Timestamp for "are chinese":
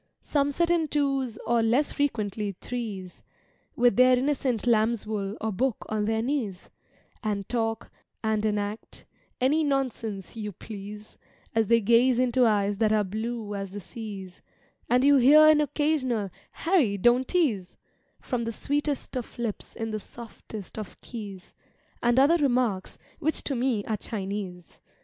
23.85-24.79